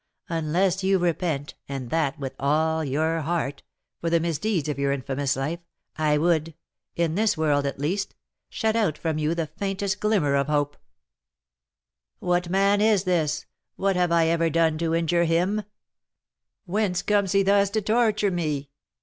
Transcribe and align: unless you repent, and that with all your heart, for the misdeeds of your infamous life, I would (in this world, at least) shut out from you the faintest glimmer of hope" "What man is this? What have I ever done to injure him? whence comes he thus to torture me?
unless 0.29 0.83
you 0.83 0.97
repent, 0.97 1.53
and 1.69 1.91
that 1.91 2.17
with 2.17 2.33
all 2.39 2.83
your 2.83 3.21
heart, 3.21 3.61
for 3.99 4.09
the 4.09 4.19
misdeeds 4.19 4.67
of 4.67 4.79
your 4.79 4.91
infamous 4.91 5.35
life, 5.35 5.59
I 5.95 6.17
would 6.17 6.55
(in 6.95 7.13
this 7.13 7.37
world, 7.37 7.67
at 7.67 7.77
least) 7.77 8.15
shut 8.49 8.75
out 8.75 8.97
from 8.97 9.19
you 9.19 9.35
the 9.35 9.45
faintest 9.45 9.99
glimmer 9.99 10.33
of 10.33 10.47
hope" 10.47 10.75
"What 12.19 12.49
man 12.49 12.81
is 12.81 13.03
this? 13.03 13.45
What 13.75 13.95
have 13.95 14.11
I 14.11 14.25
ever 14.25 14.49
done 14.49 14.79
to 14.79 14.95
injure 14.95 15.25
him? 15.25 15.61
whence 16.65 17.03
comes 17.03 17.33
he 17.33 17.43
thus 17.43 17.69
to 17.69 17.81
torture 17.83 18.31
me? 18.31 18.71